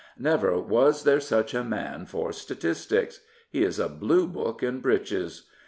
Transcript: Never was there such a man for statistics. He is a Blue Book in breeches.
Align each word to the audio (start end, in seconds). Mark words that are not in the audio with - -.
Never 0.17 0.59
was 0.59 1.03
there 1.03 1.19
such 1.19 1.53
a 1.53 1.63
man 1.63 2.07
for 2.07 2.31
statistics. 2.33 3.19
He 3.51 3.61
is 3.63 3.77
a 3.77 3.87
Blue 3.87 4.25
Book 4.25 4.63
in 4.63 4.79
breeches. 4.79 5.47